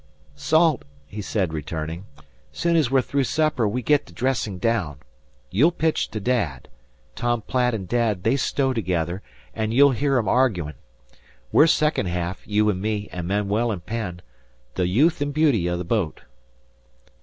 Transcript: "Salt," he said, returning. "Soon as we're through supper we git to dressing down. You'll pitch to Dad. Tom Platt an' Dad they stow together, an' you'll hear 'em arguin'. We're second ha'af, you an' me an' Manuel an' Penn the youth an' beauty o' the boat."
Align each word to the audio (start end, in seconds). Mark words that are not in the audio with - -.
"Salt," 0.33 0.81
he 1.05 1.21
said, 1.21 1.53
returning. 1.53 2.05
"Soon 2.51 2.75
as 2.75 2.89
we're 2.89 3.03
through 3.03 3.23
supper 3.25 3.67
we 3.67 3.83
git 3.83 4.07
to 4.07 4.13
dressing 4.13 4.57
down. 4.57 4.97
You'll 5.51 5.71
pitch 5.71 6.09
to 6.09 6.19
Dad. 6.19 6.69
Tom 7.13 7.43
Platt 7.43 7.75
an' 7.75 7.85
Dad 7.85 8.23
they 8.23 8.35
stow 8.35 8.73
together, 8.73 9.21
an' 9.53 9.71
you'll 9.73 9.91
hear 9.91 10.17
'em 10.17 10.27
arguin'. 10.27 10.73
We're 11.51 11.67
second 11.67 12.07
ha'af, 12.07 12.41
you 12.47 12.67
an' 12.71 12.81
me 12.81 13.09
an' 13.11 13.27
Manuel 13.27 13.71
an' 13.71 13.81
Penn 13.81 14.23
the 14.73 14.87
youth 14.87 15.21
an' 15.21 15.33
beauty 15.33 15.69
o' 15.69 15.77
the 15.77 15.83
boat." 15.85 16.21